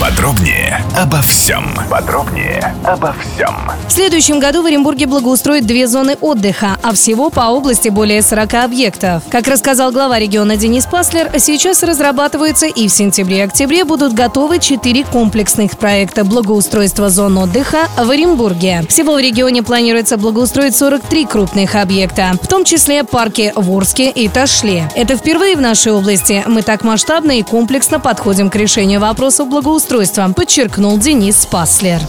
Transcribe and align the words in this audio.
Подробнее 0.00 0.84
обо 0.94 1.22
всем. 1.22 1.64
Подробнее 1.90 2.74
обо 2.84 3.14
всем. 3.14 3.54
В 3.88 3.90
следующем 3.90 4.38
году 4.38 4.62
в 4.62 4.66
Оренбурге 4.66 5.06
благоустроят 5.06 5.64
две 5.64 5.88
зоны 5.88 6.18
отдыха, 6.20 6.76
а 6.82 6.92
всего 6.92 7.30
по 7.30 7.48
области 7.48 7.88
более 7.88 8.20
40 8.20 8.54
объектов. 8.54 9.22
Как 9.30 9.48
рассказал 9.48 9.92
глава 9.92 10.18
региона 10.18 10.56
Денис 10.56 10.84
Паслер, 10.84 11.30
сейчас 11.38 11.82
разрабатываются 11.82 12.66
и 12.66 12.88
в 12.88 12.92
сентябре 12.92 13.38
и 13.38 13.40
октябре 13.40 13.84
будут 13.84 14.12
готовы 14.12 14.58
четыре 14.58 15.02
комплексных 15.02 15.78
проекта 15.78 16.24
благоустройства 16.24 17.08
зон 17.08 17.38
отдыха 17.38 17.88
в 17.96 18.10
Оренбурге. 18.10 18.84
Всего 18.90 19.14
в 19.14 19.18
регионе 19.18 19.62
планируется 19.62 20.18
благоустроить 20.18 20.76
43 20.76 21.24
крупных 21.24 21.74
объекта, 21.74 22.32
в 22.42 22.46
том 22.46 22.64
числе 22.64 23.02
парки 23.02 23.50
в 23.56 23.74
Орске 23.74 24.10
и 24.10 24.28
Ташле. 24.28 24.90
Это 24.94 25.16
впервые 25.16 25.56
в 25.56 25.62
нашей 25.62 25.92
области. 25.92 26.44
Мы 26.46 26.60
так 26.60 26.84
масштабно 26.84 27.38
и 27.38 27.42
комплексно 27.42 27.98
подходим 27.98 28.50
к 28.50 28.56
решению 28.56 29.00
вопросов 29.00 29.48
благоустройства, 29.48 29.85
подчеркнул 30.34 30.98
Денис 30.98 31.46
Паслер. 31.46 32.00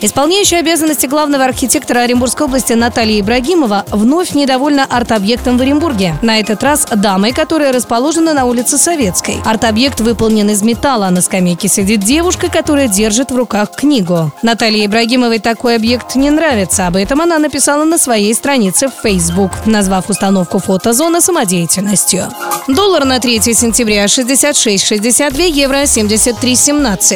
Исполняющая 0.00 0.60
обязанности 0.60 1.06
главного 1.06 1.44
архитектора 1.44 2.00
Оренбургской 2.00 2.46
области 2.46 2.74
Наталья 2.74 3.20
Ибрагимова 3.20 3.84
вновь 3.90 4.32
недовольна 4.34 4.86
арт-объектом 4.88 5.56
в 5.56 5.62
Оренбурге. 5.62 6.14
На 6.22 6.38
этот 6.38 6.62
раз 6.62 6.86
дамой, 6.94 7.32
которая 7.32 7.72
расположена 7.72 8.34
на 8.34 8.44
улице 8.44 8.76
Советской. 8.76 9.36
Арт-объект 9.44 10.00
выполнен 10.00 10.50
из 10.50 10.62
металла. 10.62 11.08
На 11.10 11.22
скамейке 11.22 11.68
сидит 11.68 12.00
девушка, 12.00 12.48
которая 12.48 12.88
держит 12.88 13.30
в 13.30 13.36
руках 13.36 13.70
книгу. 13.70 14.30
Наталье 14.42 14.84
Ибрагимовой 14.86 15.38
такой 15.38 15.76
объект 15.76 16.14
не 16.14 16.30
нравится. 16.30 16.86
Об 16.86 16.96
этом 16.96 17.22
она 17.22 17.38
написала 17.38 17.84
на 17.84 17.98
своей 17.98 18.34
странице 18.34 18.88
в 18.88 18.92
Facebook, 19.02 19.50
назвав 19.64 20.10
установку 20.10 20.58
фотозона 20.58 21.20
самодеятельностью. 21.20 22.28
Доллар 22.68 23.04
на 23.04 23.18
3 23.18 23.40
сентября 23.54 24.04
66,62 24.04 25.48
евро 25.48 25.82
73,17. 25.82 27.15